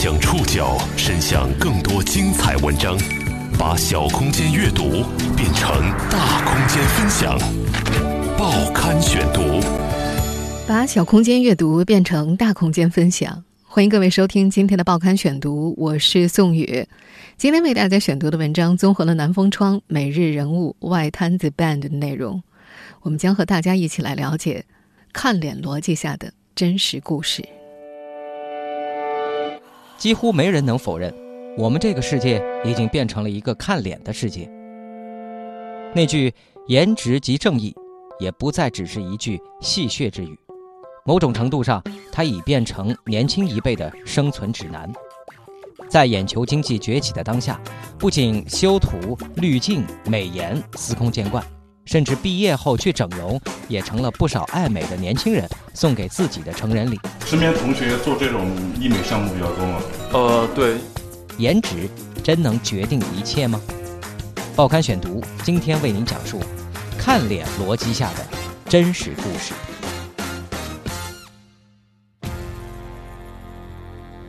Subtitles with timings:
[0.00, 2.96] 将触角伸向更多精彩文章，
[3.58, 5.02] 把小空间阅读
[5.36, 5.68] 变成
[6.08, 7.36] 大空间分享。
[8.38, 9.60] 报刊选读，
[10.68, 13.42] 把小空间阅读变成大空间分享。
[13.64, 16.86] 欢迎各位收听今天的报刊选读，我是宋宇。
[17.36, 22.40] 今天为大家选读的文章综合了南风窗、每日人物、外滩子 band 的内容，
[23.02, 24.64] 我们将和大家一起来了解
[25.12, 27.44] 看脸逻辑下的真实故事。
[29.98, 31.12] 几乎没人能否认，
[31.56, 34.48] 我们这个世界已经变成了一个看脸的世界。
[35.92, 36.32] 那句
[36.68, 37.74] “颜值即正义”，
[38.20, 40.38] 也不再只是一句戏谑之语。
[41.04, 44.88] 某种程度上，它已变成年轻一辈的生存指南。
[45.88, 47.60] 在眼球经济崛起的当下，
[47.98, 51.44] 不仅修图、滤镜、美颜司空见惯。
[51.88, 57.00] 甚至毕业后去整容，也成了不少爱美的年轻人送给自己的成人礼。
[57.24, 58.46] 身边同学做这种
[58.78, 59.80] 医美项目比较多吗？
[60.12, 60.76] 呃，对。
[61.38, 61.88] 颜值
[62.22, 63.58] 真能决定一切吗？
[64.54, 66.38] 报刊选读今天为您讲述
[66.98, 68.26] 看脸逻辑下的
[68.68, 69.54] 真实故事。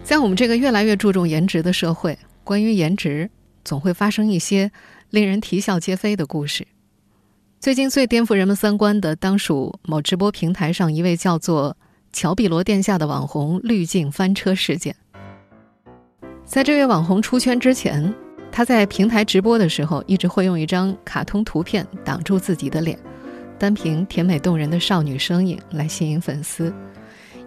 [0.02, 3.30] 在我们这个越来越注重颜值的社会，关于颜值
[3.66, 4.72] 总会发生一些
[5.10, 6.66] 令人啼笑皆非的故事。
[7.60, 11.76] 最近最颠覆人们三观的，当属某直播平台上一位叫做
[12.14, 14.96] “乔碧罗殿下”的网红滤镜翻车事件。
[16.46, 18.16] 在这位网红出圈之前，
[18.50, 22.98] 他在平台直播的时候，一直会用一张卡通图片挡住自己的脸，
[23.58, 26.74] 单凭甜美动人的少女声音来吸引粉丝。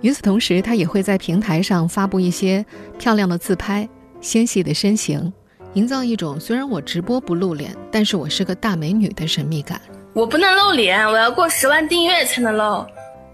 [0.02, 2.62] 与此同时，他也会在平台上发布一些
[2.98, 3.88] 漂亮的自拍、
[4.20, 5.32] 纤细的身形，
[5.72, 9.80] 营造一种虽然我直播不露脸，但是我是个大美女的神秘感。
[10.14, 12.86] 我不能露脸，我要过十万订阅才能露。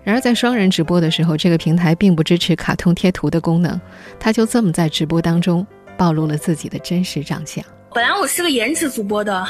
[0.05, 3.79] 然而，在双人直播的时候，这个平台并不支持卡通贴图的功能，
[4.19, 7.65] 他就这么在直播当中暴露了自己的真实长相。
[7.93, 9.47] 本来我是个颜值主播的，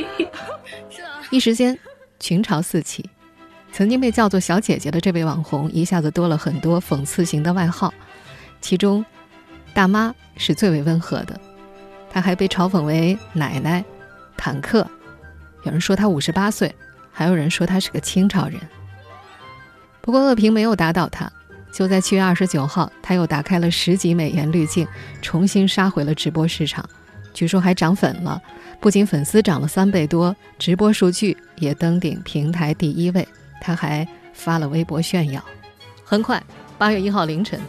[1.30, 1.78] 一时间
[2.18, 3.08] 群嘲四起。
[3.72, 7.92] 曾经被叫做“小姐姐”的这位网红，一下子多了很多讽刺型的外号，
[8.60, 9.04] 其中
[9.72, 11.38] “大妈”是最为温和的，
[12.10, 13.84] 她还被嘲讽为“奶奶”。
[14.36, 14.84] 坦克，
[15.62, 16.74] 有人说他五十八岁，
[17.12, 18.60] 还有人说他是个清朝人。
[20.00, 21.30] 不过恶评没有打倒他，
[21.72, 24.86] 就在七月二十九号，他又打开了十级美颜滤镜，
[25.20, 26.88] 重新杀回了直播市场，
[27.34, 28.40] 据说还涨粉了，
[28.80, 33.26] 不仅粉丝涨了三倍多，直播数据也登顶平台第一位。
[33.60, 35.44] 他还发了微博炫耀。
[36.02, 36.42] 很快，
[36.78, 37.60] 八月一号凌晨，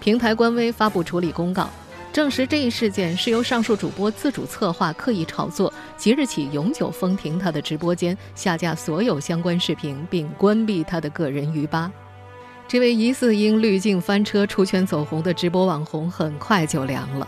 [0.00, 1.68] 平台官微发布处理公告。
[2.12, 11.92] 证实这一事件是由上述主播自主策划、刻意炒作，即日起永久封停他的直播间，下架所有相关视频，并关闭他的个人鱼吧。
[12.66, 17.26] 这位疑似因滤镜翻车出圈走红的直播网红很快就凉了。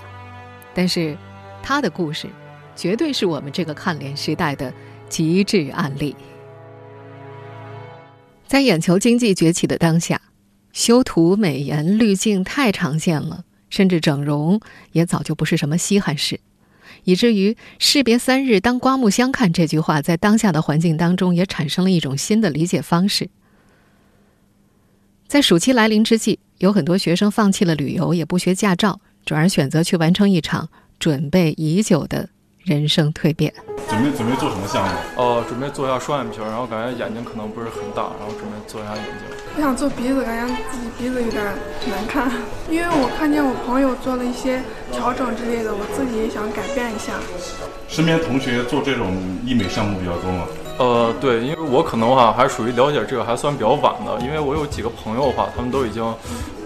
[0.74, 1.16] 但是，
[1.62, 2.28] 他的故事
[2.74, 4.72] 绝对是我们这个看脸时代的
[5.08, 6.16] 极致案例。
[8.48, 10.20] 在眼球经济崛起的当下，
[10.72, 13.44] 修图、美颜、滤镜太常见了。
[13.72, 14.60] 甚至整容
[14.92, 16.40] 也早就不是什么稀罕事，
[17.04, 23.30] 以至于“士别三日，当刮目相看”这句话在当下的环境当中也产生了一种新的理解方式。
[25.26, 30.68] 在暑期来临之际，有很多学生放弃了旅游，也不学驾照，转而选择去完成一场
[30.98, 32.28] 准备已久的
[32.64, 33.52] 人生蜕变。
[33.88, 34.90] 准备准备做什么项目？
[35.16, 39.36] 哦，准备做一下双眼皮，然后感觉眼睛可能不是很大，然后准备做一下眼睛。
[39.54, 41.44] 我想做鼻子，感觉自己鼻子有点
[41.90, 42.30] 难看，
[42.70, 47.12] 因为我看见我朋友做了一些调整之类的，我自己也想改变一下。
[47.88, 49.12] 身边同学做这种
[49.44, 50.46] 医美项目比较多吗？
[50.78, 56.02] 呃，对，因为我可能的话还属于了解这个还算比较晚的，因为我有几个朋友的话，他们都已经。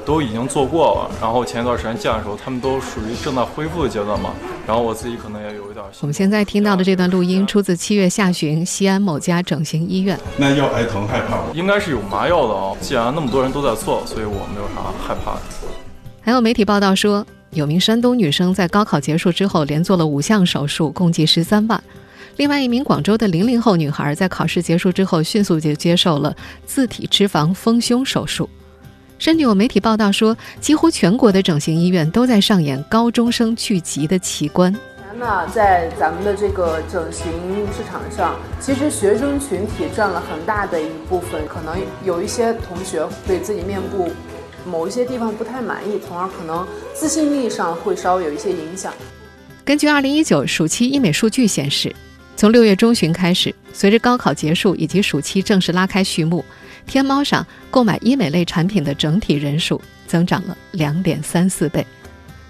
[0.06, 4.30] 都已经做过了，然后前一段时间见的时候，他们都属于正在恢复的阶段嘛。
[4.64, 5.65] 然后我自己可能也有。
[6.00, 10.18] 我们现在听到的这段录音出自七月下旬西安某家整形医院。
[10.36, 11.44] 那药挨疼害怕吗？
[11.54, 12.76] 应该是有麻药的啊。
[12.80, 15.40] 既然那么多人都在做，所以我没有啥害怕的。
[16.20, 21.82] 还有媒体报道说，有名山东女生在高考结束之后连做了五项手术，共计十三万。
[22.36, 26.34] 另外一名广州的零零后女孩在考试结束之后，迅速就接受了
[26.66, 28.48] 自体脂肪丰胸手术。
[29.18, 34.74] 甚至有媒体报道说，几乎全国的整形医院都在上演高中生聚集的奇观。
[35.18, 37.26] 那，在咱们的这个整形
[37.72, 41.46] 市场上，其实学生群体占了很大的一部分。
[41.48, 41.74] 可能
[42.04, 44.10] 有一些同学对自己面部
[44.66, 48.92] 某一些地方不太满意，从而可能自信力上会稍微有一些影响。
[49.64, 51.94] 根据2019暑期医美数据显示，
[52.36, 56.44] 从六月中旬开始，随着高考结束以及暑期正式拉开序幕。
[56.86, 61.84] 天猫上购买医美类产品的整体人数增长了两点三四倍。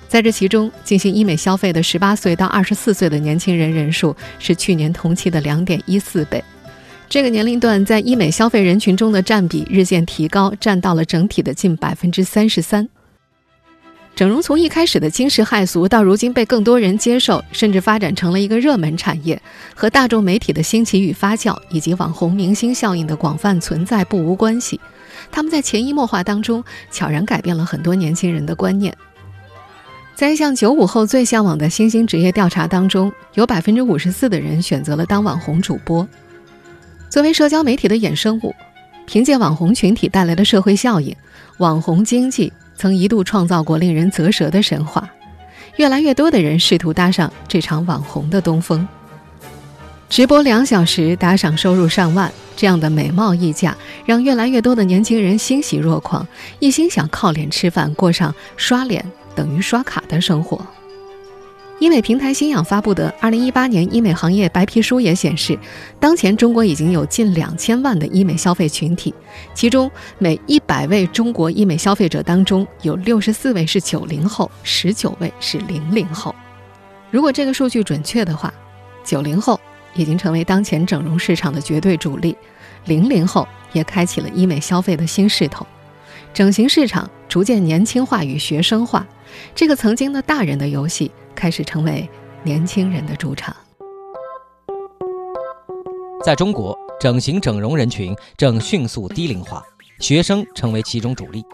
[0.09, 6.43] 在这其中，进行医美消费的十八岁到二十四岁的年轻人人数是去年同期的两点一四倍。
[7.09, 12.89] 这个年龄段在医美消费人群中的占比日渐提高，占到了整体的近百分之三十三。
[14.15, 19.41] 整容从一开始的惊世骇俗，到如今被更多人接受，甚至发展成了一个热门产业，
[19.75, 24.81] 和大众媒体的兴起与发酵，以及网红明星效应的广泛存在不无关系。
[25.31, 28.97] 他们在潜移默化当中，悄然改变了很多年轻人的观念。
[30.17, 36.09] 在一项九五后最向往的新兴职业调查当中，有百分之五十四的人选择了当网红主播。
[37.11, 38.55] 作为社交媒体的衍生物，
[39.07, 41.15] 凭借网红群体带来的社会效应，
[41.59, 45.07] 网红经济曾一度创造过令人啧舌的神话。
[45.77, 48.89] 越来越多的人试图搭上这场网红的东风。
[50.09, 53.77] 直播两小时，打赏收入上万，这样的美貌溢价，
[54.07, 56.27] 让越来越多的年轻人欣喜若狂，
[56.59, 59.05] 一心想靠脸吃饭，过上刷脸。
[59.37, 60.61] 等于刷卡的生活。
[61.79, 65.59] 医美平台新氧发布的《二零一八年医美行业白皮书》也显示，
[66.01, 69.13] 当前中国已经有近两千万的医美消费群体，
[69.55, 76.35] 其中每一百位中国医美消费者当中，有六十四位是九零后，十九位是零零后。
[77.11, 78.53] 如果这个数据准确的话，
[79.05, 79.61] 九零后
[79.95, 82.35] 已经成为当前整容市场的绝对主力，
[82.87, 85.67] 零零后也开启了医美消费的新势头。
[86.33, 89.07] 整形市场逐渐年轻化与学生化，
[89.55, 92.09] 这个曾经的大人的游戏开始成为
[92.43, 93.55] 年轻人的主场。
[96.25, 99.63] 在中国，整形整容人群正迅速低龄化，
[100.01, 101.45] 学生成为其中主力。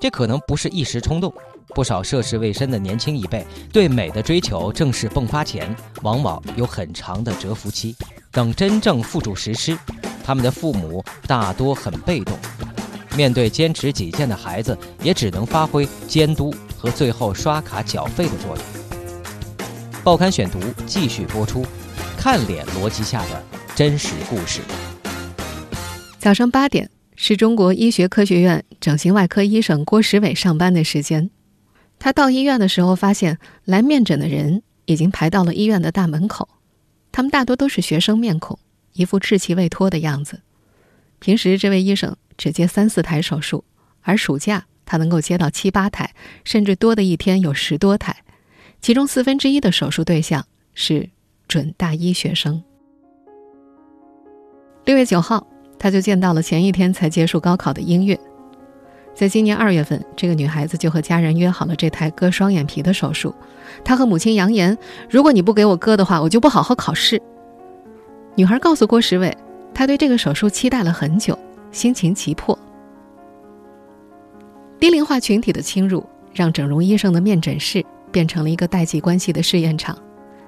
[0.00, 1.32] 这可能不是一时冲动，
[1.74, 7.94] 不少涉世未深的年轻一辈对美的追求正式迸发前，往往有很长的蛰伏期。
[8.30, 9.78] 等真正付诸实施，
[10.24, 12.36] 他们的父母大多很被动。
[13.16, 16.52] 面对坚持己见的孩子，也只能发挥监督
[16.84, 18.64] 和最后刷卡缴费的作用。
[20.04, 21.64] 报刊选读继续播出，
[22.14, 23.42] 看脸逻辑下的
[23.74, 24.60] 真实故事。
[26.18, 31.30] 早上八点是中国医学科学院整形外科医生郭时伟上班的时间。
[31.98, 36.50] 他到医院的时候，发现来面诊的人已经排到了医院的大门口。
[37.10, 38.58] 他们大多都是学生面孔，
[38.92, 40.42] 一副稚气未脱的样子。
[41.18, 42.14] 平时这位医生。
[42.36, 43.62] 只接三四台手术，
[44.02, 46.14] 而暑假他能够接到七八台，
[46.44, 48.16] 甚至多的一天有十多台。
[48.80, 50.44] 其中四分之一的手术对象
[50.74, 51.08] 是
[51.48, 52.62] 准大一学生。
[54.84, 55.46] 六月九号，
[55.78, 58.18] 他就见到了前一天才结束高考的音乐。
[59.14, 63.34] 在今年二月份，这个女孩子就和家人约好了这台割双眼皮的手术。
[63.84, 64.76] 她和母亲扬言
[65.08, 67.22] ：“如果你不给我割的话，我就不好好考试。”
[68.36, 69.34] 女孩告诉郭时伟，
[69.72, 71.38] 她对这个手术期待了很久。
[71.70, 72.58] 心情急迫。
[74.80, 76.04] 低龄化群体的侵入，
[76.34, 79.96] 让整容医生的面诊室变成了一个代际关系的试验场。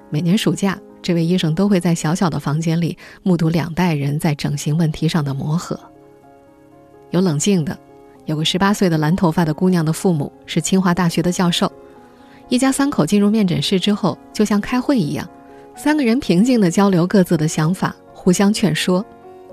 [0.09, 5.79] 每年暑假，这位医生都会在小小的房间里目睹两代人在整形问题上的磨合。
[7.09, 7.77] 有冷静的，
[8.25, 11.71] 有个十八岁的蓝头发的姑娘的父母是清华大学的教授。
[12.49, 15.27] 一家三口进入面诊室之后，就像开会一样，
[15.75, 19.03] 三个人平静地交流各自的想法，互相劝说，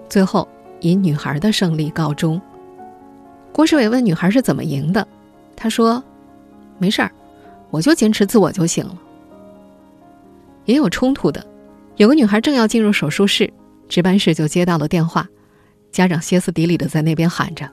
[0.08, 0.46] 最后。
[0.80, 2.38] 以女孩的胜利告终。
[3.54, 5.06] 郭世伟问女孩是怎么赢的，
[5.54, 6.02] 她说
[6.76, 7.10] ：“没事儿，
[7.70, 8.98] 我就坚持自我就行了。”
[10.66, 11.46] 也有冲突的，
[11.94, 13.48] 有个女孩正要进入手术室，
[13.88, 15.28] 值班室就接到了电话，
[15.92, 17.70] 家长歇斯底里的在那边喊着：“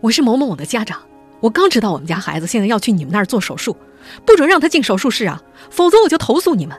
[0.00, 0.98] 我是某某某的家长，
[1.40, 3.76] 我刚知道我们家孩子现在要去你们那儿做手术，
[4.24, 6.74] 不准让他进手术室啊，否则我就投诉你们。”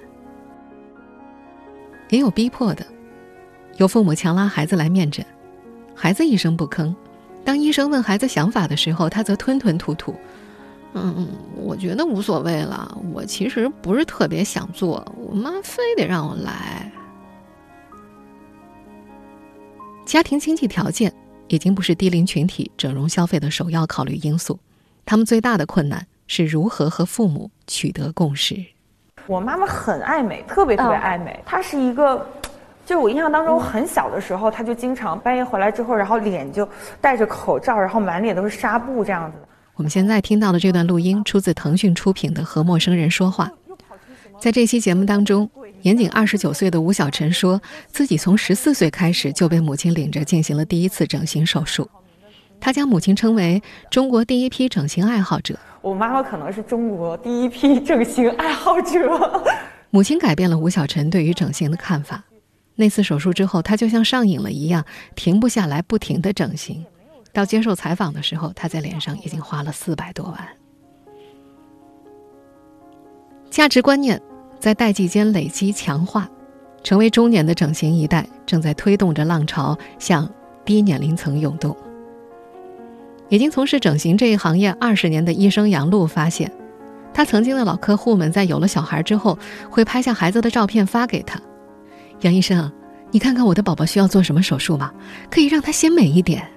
[2.10, 2.84] 也有逼迫的，
[3.78, 5.24] 有父母强拉孩子来面诊。
[5.94, 6.92] 孩子一声不吭，
[7.46, 10.16] 当医生问孩子想法的时候，他则吞吞吐吐
[10.94, 12.98] ：“嗯，我觉得无所谓了。
[13.14, 16.92] 我其实不是特别想做，我妈非得让我来。”
[20.06, 21.14] 家庭经济条件
[21.48, 24.60] 已经不是低龄群体整容消费的首要考虑因素，
[25.06, 28.56] 他们最大的困难是如何和父母取得共识。
[29.28, 32.26] 我妈妈很爱美，特别特别爱美，她是一个。
[32.86, 36.68] 就我印象当中，很小的时候，他就经常半夜回来之后，然后脸就
[37.02, 39.48] 戴着口罩，然后满脸都是纱布这样子的。
[39.76, 43.52] 我们现在听到的这段录音出自腾讯出品的《和陌生人说话》。
[44.40, 45.50] 在这期节目当中，
[45.82, 51.90] 年仅二十九岁的吴小晨说自己从十四岁开始就被母亲领着进行了第一次整形手术。
[52.60, 55.58] 他将母亲称为中国第一批整形爱好者。
[55.82, 59.44] 我妈妈可能是中国第一批整形爱好者。
[59.90, 62.24] 母亲改变了吴小晨对于整形的看法。
[62.76, 66.86] 那次手术之后，他就像上瘾了一样，停不下来，不停的整形。
[67.32, 70.48] 到接受采访的时候，他在脸上已经花了四百多万。
[73.50, 74.22] 价值观念
[74.60, 76.30] 在代际间累积强化，
[76.84, 80.30] 成为中年的整形一代正在推动着浪潮向
[80.66, 81.76] 低年龄层涌动。
[83.30, 86.52] 已经从事整形这一行业二十年的医生杨璐发现，
[87.14, 89.40] 他曾经的老客户们在有了小孩之后，
[89.70, 91.40] 会拍下孩子的照片发给他。
[92.22, 92.72] 杨医生，
[93.12, 94.94] 你看看我的宝宝需要做什么手术吗？
[95.30, 96.48] 可以让他鲜美一点。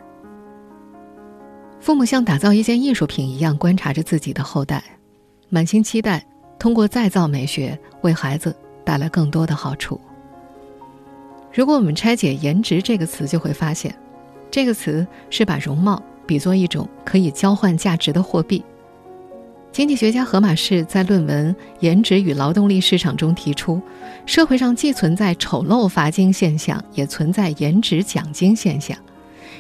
[1.81, 4.83] 父母像打造一件艺术品一样观察着自己的后代，
[5.49, 6.25] 满心期待。
[6.59, 8.53] 通过再造美学为孩子
[8.85, 10.00] 带来更多的好处。
[11.53, 13.95] 如果我们拆解“颜值”这个词，就会发现，
[14.50, 18.65] 这个词是把容貌比作一种可以交换价值的货币。
[19.78, 23.80] 经济学家荷马士在论文《颜值与劳动力市场》中提出，
[24.26, 28.99] 社会上既存在丑陋罚金现象，也存在颜值奖金现象。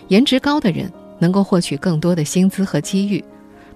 [0.08, 3.24] 颜值高的人能够获取更多的薪资和机遇，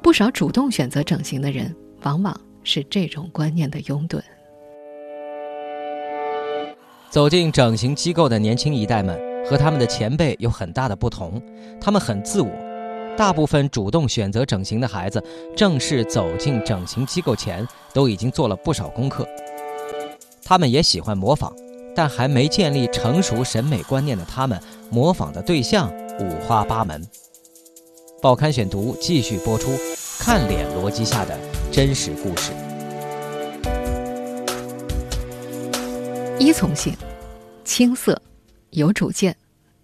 [0.03, 1.73] 不少主动选择整形的人
[2.03, 2.37] 往往。
[2.65, 4.21] 是这种观念的拥趸。
[7.09, 9.17] 走进整形机构的年轻一代们
[9.49, 11.41] 和他们的前辈有很大的不同，
[11.81, 12.51] 他们很自我。
[13.17, 15.23] 大部分主动选择整形的孩子，
[15.57, 19.27] 正式走进整形机构前都已经做了不少功课。
[20.43, 21.53] 他们也喜欢模仿，
[21.95, 27.03] 但还没建立成熟审美观念的他们，模仿的对象五花八门。
[28.21, 29.71] 报刊选读继续播出，
[30.19, 31.39] 看脸逻辑下的。
[31.71, 32.53] 真实故事。
[36.39, 36.95] 依从性、
[37.65, 38.21] 青涩、
[38.71, 39.35] 有主见，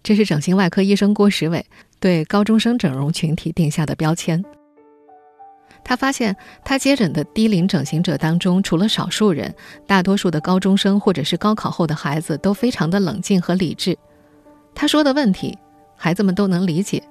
[0.03, 1.65] 这是整形外科医生郭时伟
[1.99, 4.43] 对高中生整容群体定下的标签。
[5.83, 9.53] 他发现，他接诊的低龄整形者当中，除了少数人，
[9.87, 13.97] 大多数的高中生或者是高考后的孩子都非常的冷静和理智。
[14.75, 15.57] 他说的问题，
[15.95, 17.01] 孩子们都能理解，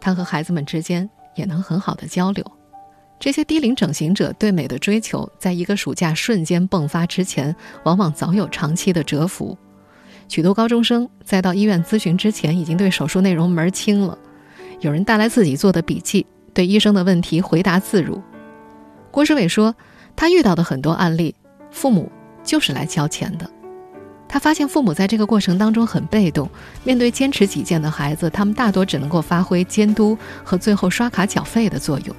[0.00, 2.44] 他和孩子们之间也能很好的交流。
[3.18, 9.56] 这些低龄整形者对美的追求，在一个暑假瞬间迸发之前，往往早有长期的蛰伏。
[10.30, 14.16] 许多高中生在到医院咨询之前，已经对手术内容门儿清了。
[14.78, 18.22] 有人带来自己做的笔记，对医生的问题回答自如。
[19.10, 19.74] 郭世伟说，
[20.14, 21.34] 他遇到的很多案例，
[21.72, 22.12] 父母
[22.44, 23.50] 就是来交钱的。
[24.28, 26.48] 他发现父母在这个过程当中很被动，
[26.84, 32.14] 面对坚持己见的孩子，他们大多只能够发挥监督和最后刷卡缴费的作用。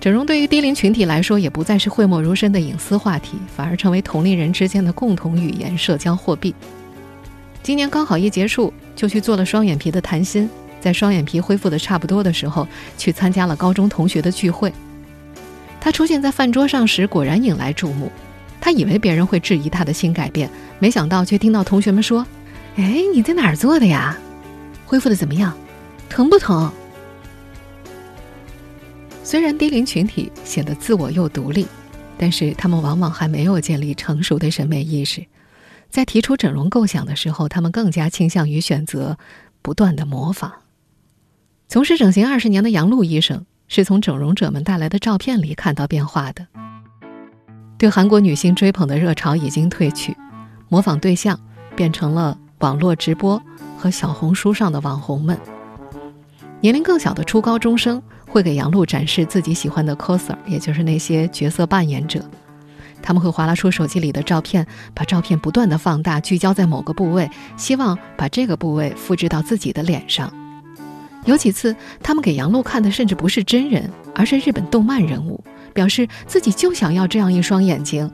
[0.00, 6.54] 整容对于低龄群体来说，也不再是讳莫如深的隐私话题，反而成为同龄人之间的共同语言、社交货币。
[7.64, 10.46] 今年高考一结束，就去做了双眼皮的谭鑫，
[10.82, 12.68] 在双眼皮恢复的差不多的时候，
[12.98, 14.70] 去参加了高中同学的聚会。
[15.80, 18.12] 他出现在饭桌上时，果然引来注目。
[18.60, 22.26] 他以为别人会质疑他的新改变，没想到却听到同学们说
[22.76, 24.14] ：“哎，你在哪儿做的呀？
[24.84, 25.56] 恢复的怎么样？
[26.10, 26.70] 疼不疼？”
[29.24, 31.66] 虽然低龄群体显得自我又独立，
[32.18, 35.24] 但是他们往往还没有建立成熟的审美意识。
[35.94, 39.16] 在提出整容构想的时候，他们更加倾向于选择
[39.62, 40.52] 不断的模仿。
[41.68, 46.48] 从事整形二十年的杨璐医生是从整容者们带来的照片里看到变化的。
[47.78, 50.16] 对韩国女星追捧的热潮已经褪去，
[50.68, 51.38] 模仿对象
[51.76, 53.40] 变成了网络直播
[53.78, 55.38] 和小红书上的网红们。
[56.60, 58.02] 年龄更小的初高中生。
[58.26, 62.28] 会给杨璐展示自己喜欢的 coser，也就是那些角色扮演者。
[63.04, 70.32] 他们会划拉出手机里的照片，把照片不断的放大，聚焦在某个部位，希望把这个部位复制到自己的脸上。
[71.26, 75.44] 有几次，他们给杨璐看的甚至不是真人，而是日本动漫人物，
[75.74, 78.10] 表示自己就想要这样一双眼睛。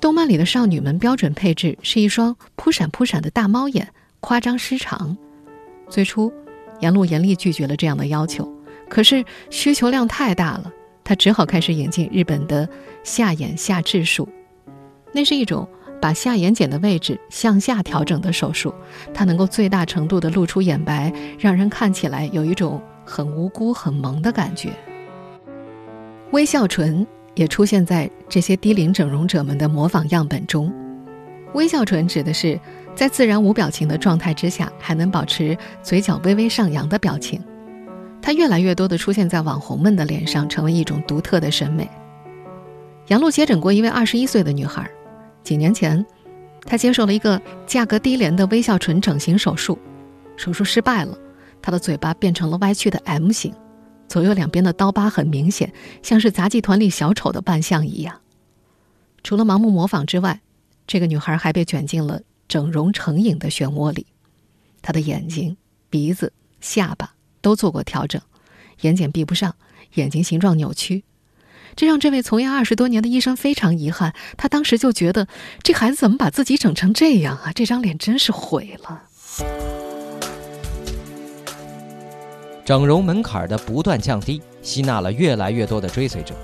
[0.00, 3.86] 动漫里的少女们标准配置是一双扑闪扑闪的大猫眼，
[4.20, 5.14] 夸张失常。
[5.90, 6.32] 最初，
[6.80, 8.50] 杨璐严厉拒绝了这样的要求。
[8.88, 10.72] 可是需求量太大了，
[11.04, 12.66] 他只好开始引进日本的
[13.02, 14.26] 下眼下至术，
[15.12, 15.68] 那是一种
[16.00, 18.74] 把下眼睑的位置向下调整的手术，
[19.12, 24.70] 它能够最大程度的露出眼白，让人看起来有一种很无辜、很萌的感觉。
[26.30, 30.72] 微笑唇也出现在这些低龄整容者们的模仿样本中。
[31.52, 32.58] 微笑唇指的是
[32.96, 37.40] 在自然无表情的状态之下，还能保持嘴角微微上扬的表情。
[38.24, 41.86] 它越来越多的出现在网红们的脸上，成为一种独特的审美。
[43.08, 44.90] 杨璐接诊过一位二十一岁的女孩，
[45.42, 46.02] 几年前，
[46.62, 49.78] 她接受了一个价格低廉的微笑唇整形手术，
[50.38, 51.18] 手术失败了，
[51.60, 53.52] 她的嘴巴变成了歪曲的 M 型，
[54.08, 55.70] 左右两边的刀疤很明显，
[56.02, 58.18] 像是杂技团里小丑的扮相一样。
[59.22, 60.40] 除了盲目模仿之外，
[60.86, 64.06] 这个女孩还被卷进了整容成瘾的漩涡里，
[64.80, 65.54] 她的眼睛、
[65.90, 66.32] 鼻子。
[66.60, 68.20] 下巴都做过调整，
[68.80, 69.54] 眼睑闭不上，
[69.96, 71.04] 眼睛形状扭曲，
[71.76, 74.14] 这让这位从业二十多年的医生非常遗憾。
[74.38, 75.28] 他当时就觉得，
[75.62, 77.52] 这孩子怎么把自己整成这样啊？
[77.52, 79.02] 这张脸真是毁了。
[82.64, 86.34] 整容门槛的不断降低，吸纳了越来越多的追随者，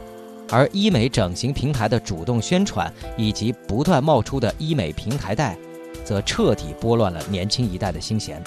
[0.51, 5.57] 而医美整形平台的主动宣传以及不断冒出的医美平台贷，
[6.05, 8.43] 则彻底拨乱了年轻一代的心弦。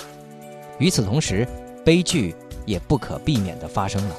[0.77, 1.47] 与此同时，
[1.83, 4.15] 悲剧也不可避免的发生了。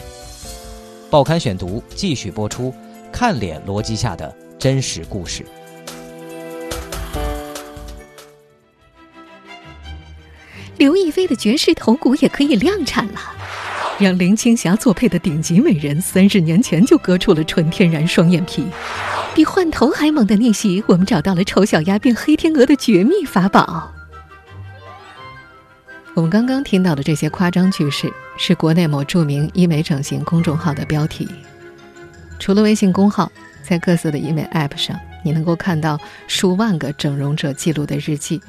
[1.11, 2.75] 报刊选读继续播出，
[3.13, 5.45] 看脸逻辑下的真实故事。
[10.77, 13.21] 刘亦菲的绝世头骨也可以量产了。
[14.01, 18.67] 让林青霞作配的顶级美人，三十年前就割出了纯天然双眼皮。
[19.37, 23.93] 比换头还猛的逆袭，我们找到了丑小鸭变黑天鹅的绝密法宝。
[26.15, 31.29] 我们刚刚听到的这些夸张句式，是国内某著名医美整形公众号的标题。
[32.39, 33.31] 除了微信公号，
[33.63, 38.41] 在各色的医美 App 上，你能够看到数万个整容者记录的日记。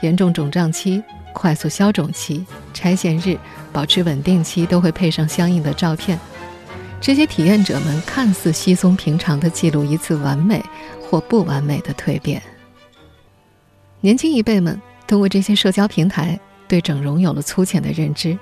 [0.00, 1.02] 严重肿胀期。
[1.32, 3.38] 快速消肿期、拆线日、
[3.72, 6.18] 保持稳定期都会配上相应的照片。
[7.00, 10.60] 这些体验者们看似稀松平常的记录一次完美
[11.00, 12.42] 或不完美的蜕变。
[14.00, 16.38] 年轻一辈们通过这些社交平台
[16.70, 18.38] 对整容有了粗浅的认知，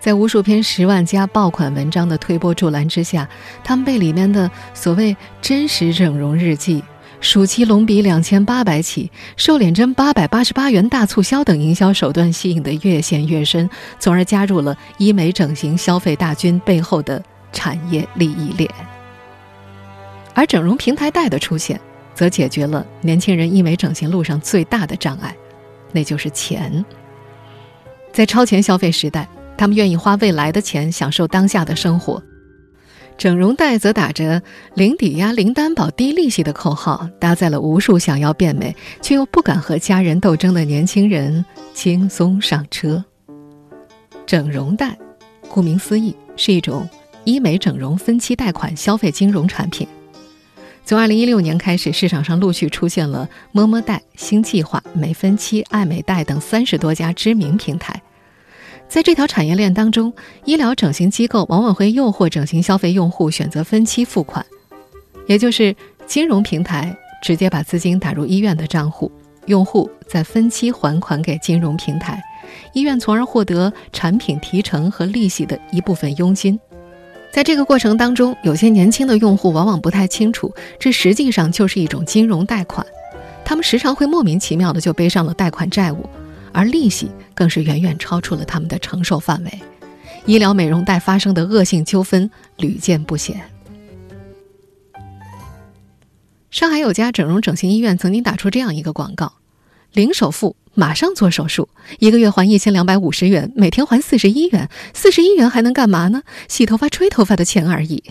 [0.00, 3.28] 在无数篇十万加爆款文章的推波助澜之下，
[3.62, 6.82] 他们被里面的所谓真实整容日记。
[7.20, 18.68] 暑期隆鼻两千八百起，瘦脸针八百八十八元大促销等营销手段吸引得越陷越深，从而加入了医美整形消费大军背后的产业利益链。
[20.34, 21.80] 而整容平台贷的出现，
[22.12, 25.32] 则解决了年轻人医美整形路上最大的障碍，
[25.92, 26.84] 那就是钱。
[28.12, 29.26] 在超前消费时代，
[29.56, 32.22] 他们愿意花未来的钱享受当下的生活。
[33.18, 34.42] 整容贷则打着
[34.74, 43.04] “零抵押、零担保、低利息”的口号，搭载了无数想要变美却又不敢和家人斗争的年轻人轻松上车。
[44.26, 44.96] 整容贷，
[45.48, 46.88] 顾名思义，是一种
[47.24, 49.86] 医美整容分期贷款消费金融产品。
[50.84, 58.02] 从2016年开始，市场上陆续出现了么么贷、新计划、美分期、爱美贷等三十多家知名平台。
[58.92, 60.12] 在这条产业链当中，
[60.44, 64.44] 医疗整形机构往往会诱惑整形消费用户选择分期付款，
[65.26, 65.74] 也就是
[66.06, 69.10] 金融平台直接把资金打入医院的账户，
[69.46, 72.22] 用户再分期还款给金融平台，
[72.74, 76.60] 医院从而获得产品提成和利息的一部分佣金。
[77.32, 82.86] 在这个过程当中，有些年轻的用户往往不太清楚，这实际上就是一种金融贷款，
[83.42, 86.06] 他们时常会莫名其妙的就背上了贷款债务。
[86.52, 89.62] 而利息更是远远超出了他们的承受范围，
[90.26, 93.40] 医疗美容贷发生的恶性纠纷屡见不鲜。
[96.50, 99.32] 上海有家整容整形医院曾经打出这样一个广告：
[99.92, 106.22] 零首付，马上做手术，一个月还一千两百五十元，每天还四十一元，四十一元还能干嘛呢？
[106.48, 108.04] 洗头发、吹头发的钱而已。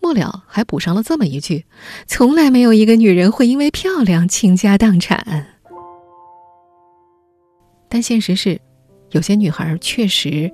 [0.00, 1.64] 末了还补上了这么一句：
[2.06, 5.53] 从来没有一个女人会因为漂亮倾家荡产。
[7.94, 8.60] 但现实是，
[9.12, 10.52] 有些女孩确实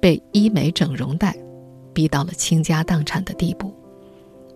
[0.00, 1.36] 被医美整容贷
[1.92, 3.70] 逼到了倾家荡产的地步。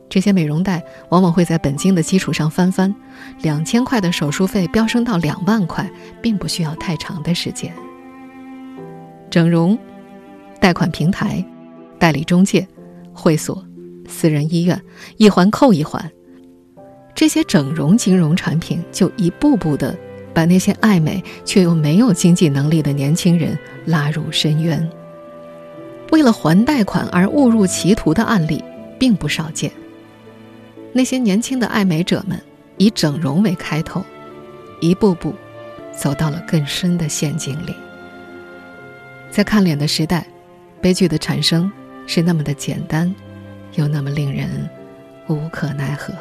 [0.08, 2.94] 这些美容贷往往会在本金的基础上翻番，
[3.42, 5.86] 两千块的手术费飙升到两万块，
[6.22, 7.70] 并不需要太长的时间。
[9.28, 9.78] 整容、
[10.58, 11.44] 贷款平台、
[11.98, 12.66] 代理中介、
[13.12, 13.62] 会所、
[14.08, 14.82] 私人医院，
[15.18, 16.10] 一环扣一环，
[17.14, 19.94] 这些整容金融产品就一步步的。
[20.34, 24.90] 把那些爱美却又没有经济能力的年轻人拉入深渊。
[26.10, 28.62] 为了还贷款而误入歧途的案例
[28.98, 29.70] 并不少见。
[30.92, 32.38] 那些年轻的爱美者们
[32.76, 34.04] 以整容为开头，
[34.80, 35.34] 一步步
[35.96, 37.74] 走到了更深的陷阱里。
[39.30, 40.26] 在看脸的时代，
[40.82, 41.72] 悲剧的产生
[42.06, 43.14] 是那么的简单，
[43.74, 44.68] 又那么令人
[45.28, 46.12] 无可奈何。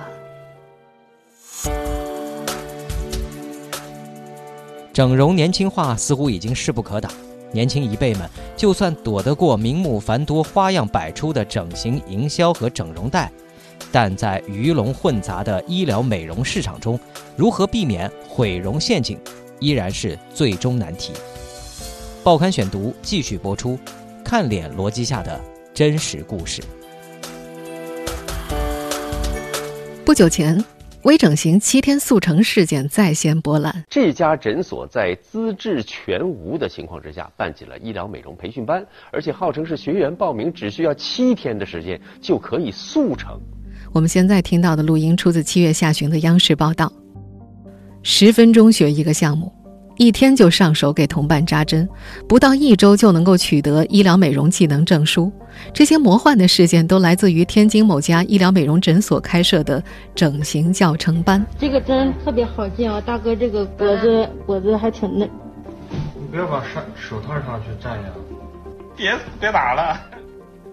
[4.94, 7.10] 整容年轻化似乎已经势不可挡，
[7.54, 13.32] 年轻一辈们就算躲得过名目繁多、花样百出的整形营销和整容贷，
[13.90, 17.00] 但在鱼龙混杂的医疗美容市场中，
[17.38, 19.18] 如何避免毁容陷阱，
[19.60, 21.14] 依然是最终难题。
[22.22, 23.80] 报刊选读继续播出，
[24.26, 25.40] 看脸逻辑下的
[25.74, 26.62] 真实故事。
[30.04, 30.62] 不久前。
[31.04, 33.84] 微整形七天速成事件再掀波澜。
[33.90, 43.40] 这家诊所在资质全无的情况之下办起了医疗美容培训班，而且号称是学员报名只需要七天的时间就可以速成。
[43.92, 46.92] 我们现在听到的录音出自七月下旬的央视报道。
[48.04, 49.52] 十分钟学一个项目，
[49.98, 51.88] 一天就上手给同伴扎针，
[52.28, 55.32] 不到一周就能够取得医疗美容技能证书。
[55.74, 59.84] 这些魔幻的事件都来自于天津某家医疗美容诊所开设的
[60.16, 61.46] 整形教程班。
[61.60, 65.30] 这个针特别好进啊，大哥，这个果子果子还挺嫩。
[66.16, 68.04] 你不要把上手套上去站呀！
[68.96, 70.00] 别别打了。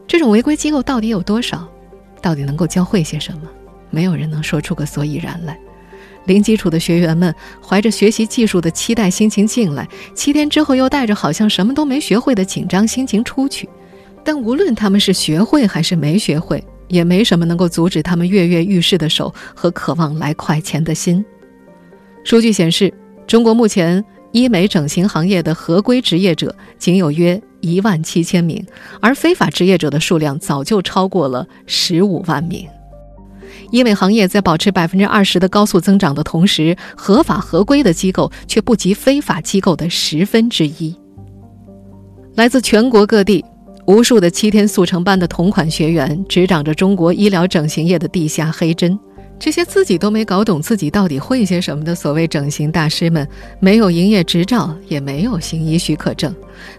[0.07, 1.69] 这种违规机构到底有多少？
[2.21, 3.43] 到底能够教会些什么？
[3.91, 5.59] 没有人能说出个所以然来。
[6.25, 7.35] 零基础的学员们
[7.67, 13.69] 怀着学习技术的期待心情进来，七天之后又带着好像什么都没学会的紧张心情出去。
[14.29, 21.25] 但无论他们是学会还是没学会，也没什么能够阻止他们跃跃欲试的手和渴望来快钱的心。
[22.25, 22.93] 数据显示，
[23.27, 28.63] 中国目前医美整形行业的合规职业者仅有约一万七千名，
[29.01, 32.69] 而非法职业者的数量早就超过了十五万名。
[33.71, 40.95] 医美行业在保持百分之二十的高速增长的同时，合法合规的机构却不及非法机构的十分之一。
[42.35, 43.43] 来自全国各地。
[43.89, 49.01] 无数的七天速成班的同款学员，执掌着中国医疗整形业的地下黑针。
[49.39, 53.27] 这些自己都没搞懂自己到底会些什么的所谓整形大师们，
[53.61, 56.35] 没有营业执照，也没有行医许可证。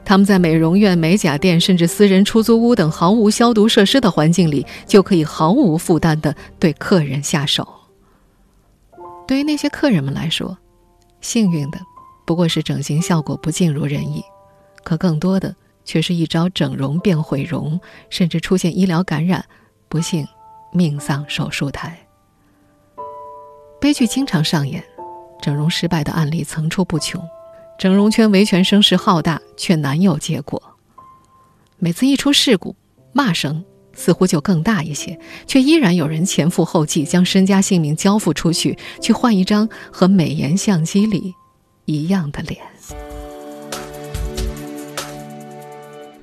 [0.06, 7.68] 他们在美容院、美甲店，甚至私人出租屋等毫无消毒设施的环境里，就可以毫无负担地对客人下手。
[9.28, 10.56] 对于那些客人们来说，
[11.22, 11.80] 幸运的
[12.28, 14.22] 不过是整形效果不尽如人意，
[14.84, 15.56] 可更多的。
[15.90, 19.44] 却是一招整容变毁容，甚至出现医疗感染，
[19.88, 20.24] 不幸
[20.72, 21.98] 命丧手术台。
[23.82, 24.84] 悲剧经常上演，
[25.42, 27.20] 整容失败的案例层出不穷，
[27.80, 30.62] 整容圈维权声势浩大，却难有结果。
[31.80, 32.76] 每次一出事故，
[33.12, 41.34] 骂声似乎就更大一些，却依然有人前赴后继，将身家性命交付出去，去换一张和美颜相机里
[41.86, 42.62] 一样的脸。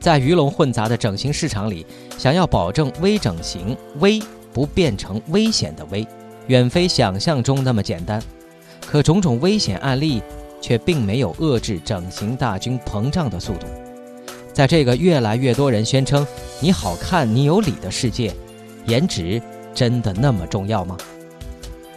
[0.07, 1.85] 在鱼龙混杂的整形市场里，
[2.17, 6.07] 想要保证微整形微不变成危险的危，
[6.47, 8.23] 远非想象中那么简单。
[8.87, 10.23] 可种种危险案例
[10.61, 13.67] 却并没有遏制整形大军膨胀的速度。
[14.53, 16.25] 在这个越来越多人宣称
[16.63, 18.33] “你好看，你有理”的世界，
[18.85, 19.43] 颜值
[19.75, 20.97] 真的那么重要吗？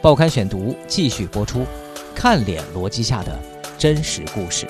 [0.02, 1.64] 报刊选读继续播出，
[2.16, 3.40] 看脸逻辑下的
[3.78, 4.66] 真实故事。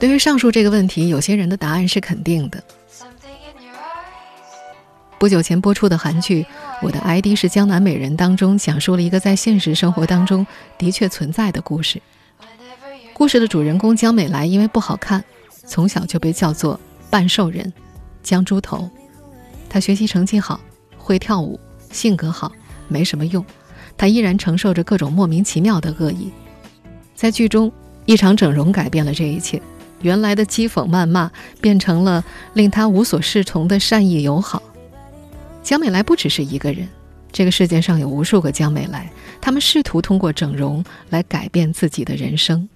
[0.00, 2.64] 对于上述这个问题，有些人的答案是肯定的。
[5.18, 6.42] 不久前播出的韩剧
[6.80, 10.46] 《我的 ID 是江南美人》当中，讲述了一个在现实生活当中
[10.78, 12.00] 的确存在的故事。
[13.12, 15.22] 故事的主人公江美来因为不好看，
[15.66, 17.70] 从小就被叫做半兽人、
[18.22, 18.88] 江猪头。
[19.68, 20.58] 她学习成绩好，
[20.96, 21.60] 会跳舞，
[21.92, 22.50] 性格好，
[22.88, 23.44] 没什么用。
[23.98, 26.30] 她依然承受着各种莫名其妙的恶意。
[27.14, 27.70] 在剧中，
[28.06, 29.60] 一场整容改变了这一切。
[30.02, 34.62] 原来的讥讽谩骂变成了令他无所适从的善意友好。
[35.62, 36.88] 江美来不只是一个人，
[37.30, 39.10] 这个世界上有无数个江美来，
[39.40, 42.68] 他们试图通过整容来改变自己的人生。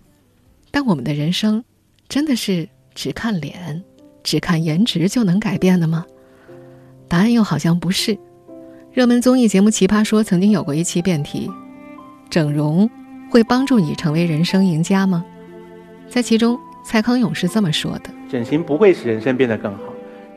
[0.71, 1.65] 但我们的人生，
[2.09, 3.83] 真的是只看脸、
[4.23, 6.05] 只看颜值就能改变的吗？
[7.09, 8.19] 答案又好像不是。
[8.93, 11.51] 热门综艺节目《奇葩说》曾经有过一期辩题：
[12.29, 12.89] 整容
[13.31, 15.25] 会帮助你成为人生赢家吗？
[16.11, 16.59] 在其中。
[16.85, 19.85] 蔡康永是这么说的：“整形不会使人生变得更好，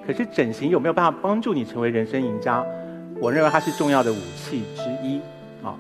[0.07, 2.63] 可是整形有没有办法帮助你成为人生赢家？
[3.19, 5.19] 我认为它是重要的武器之一
[5.61, 5.75] 啊。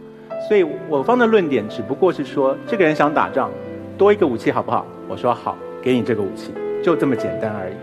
[0.47, 3.49] 所以我方的论点只不过是说，这个人想打仗，
[3.97, 4.85] 多一个武器好不好？
[5.07, 6.51] 我说好，给你这个武器，
[6.83, 7.73] 就这么简单而已。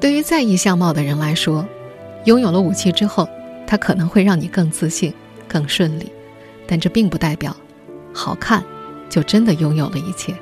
[0.00, 1.64] 对于在意相貌的人来说，
[2.24, 3.28] 拥有了武器之后，
[3.66, 5.12] 它可能会让你更自信、
[5.46, 6.10] 更顺利，
[6.66, 7.54] 但这并不代表
[8.14, 8.64] 好看
[9.10, 10.34] 就真的拥有了一切。”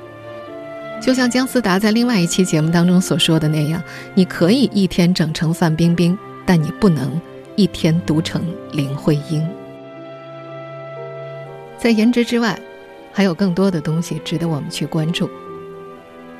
[1.01, 3.83] 就像姜思达在另外一期节目当中所说的那样，
[4.15, 7.19] 你可以一天整成范冰冰，但你不能
[7.55, 9.45] 一天读成林徽因。
[11.77, 12.57] 在颜值之外，
[13.11, 15.29] 还有更多的东西值得我们去关注。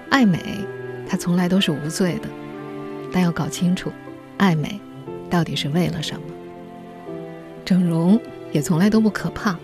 [0.10, 0.40] 爱美，
[1.06, 2.30] 它从来都是无罪的，
[3.12, 3.92] 但要搞清楚，
[4.38, 4.80] 爱美
[5.30, 6.22] 到底是为了什么。
[7.66, 8.18] 整容
[8.54, 9.58] 也从来都不可怕，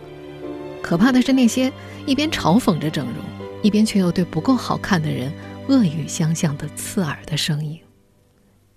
[0.82, 1.71] 可怕的是那些
[2.06, 3.38] 一边嘲讽着整容。
[3.62, 5.32] 一边却又对不够好看的人
[5.67, 7.80] 恶语相向的刺耳的声音，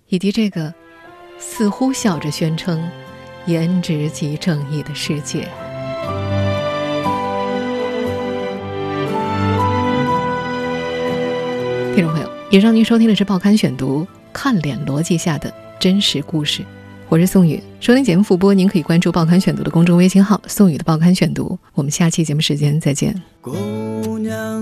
[0.09, 0.73] 以及这个
[1.39, 2.89] 似乎笑着宣称
[3.45, 5.47] 颜值即正义的世界。
[11.95, 14.01] 听众朋友，以上您收听的是《报刊选读》
[14.33, 16.63] 看脸逻辑下的真实故事，
[17.07, 17.61] 我是宋宇。
[17.79, 21.57] 收听节目复播，您可以关注《报刊选读》的公众微信号“宋宇的报刊选读”。
[21.75, 23.21] 我们下期节目时间再见。
[24.03, 24.61] 姑娘，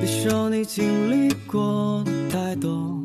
[0.00, 3.02] 你说你经历过太多，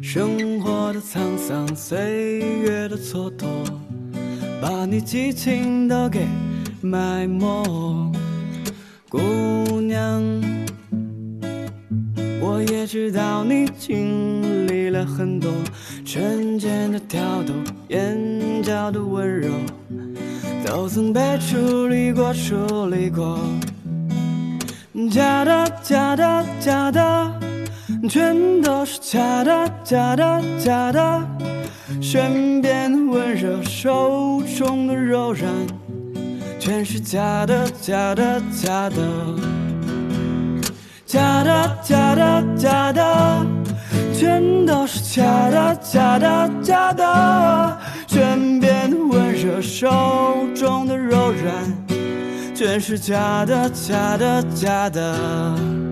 [0.00, 3.46] 生活的沧桑，岁月的蹉跎，
[4.62, 6.28] 把你激情都给
[6.80, 7.64] 埋没。
[9.08, 9.18] 姑
[9.80, 10.22] 娘。
[12.40, 15.50] 我也知道你经历了很多，
[16.04, 17.52] 唇间的挑逗，
[17.88, 19.50] 眼角的温柔，
[20.66, 23.38] 都曾被处理过，处理过。
[25.10, 27.32] 假的，假的，假的，
[28.08, 31.22] 全都是假的，假的，假的。
[32.02, 35.48] 身边温热，手中的柔软，
[36.58, 38.96] 全是假的，假的，假的。
[41.06, 43.46] 假的，假的，假的，
[44.12, 47.78] 全都是假的，假的，假的。
[48.08, 55.85] 身边温热，手中的柔软，全是假的，假的，假的。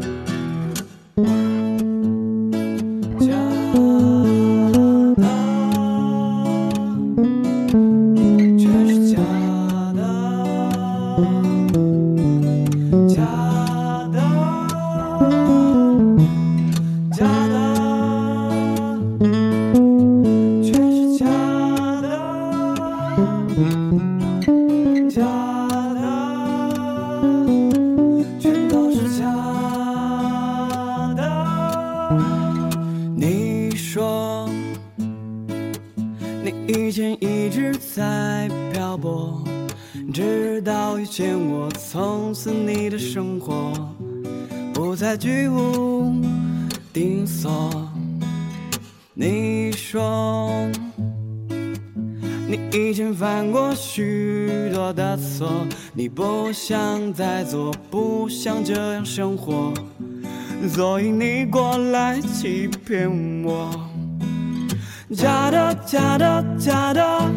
[41.17, 43.73] 见我，从此你的生活
[44.73, 46.21] 不再居无
[46.93, 47.89] 定所。
[49.15, 50.69] 你说，
[52.49, 55.49] 你已经犯过许多的错，
[55.93, 59.73] 你不想再做，不想这样生活，
[60.69, 63.09] 所以你过来欺骗
[63.45, 63.71] 我。
[65.15, 67.31] 假的，假的，假的，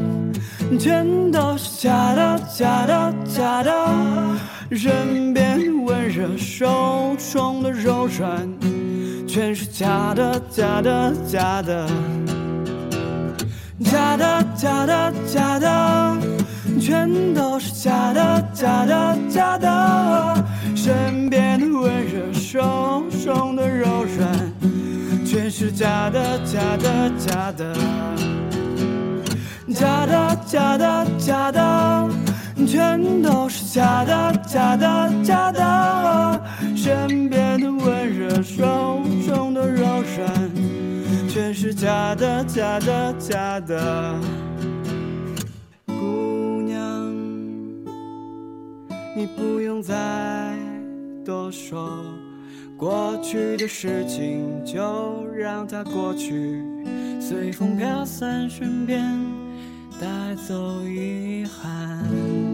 [0.76, 3.72] 全都是假的，假的，假的。
[4.72, 8.48] 身边温热，手中的柔软，
[9.28, 11.88] 全是假的，假的，假的，
[13.84, 16.18] 假的，假的，假的，
[16.82, 20.44] 全都是假的，假的，假的。
[20.76, 24.28] 身边的温热，手中的柔软，
[25.26, 27.74] 全是假的，假的，假的，
[29.78, 32.10] 假的，假的，假的。
[32.66, 36.42] 全都是假的，假的，假的。
[36.76, 44.16] 身边的温热，手中的柔软，全是假的，假的，假的。
[45.86, 47.14] 姑娘，
[49.16, 49.94] 你不用再
[51.24, 51.88] 多说，
[52.76, 56.64] 过去的事情就让它过去，
[57.22, 59.04] 随风飘散，身边
[60.00, 62.47] 带走遗憾。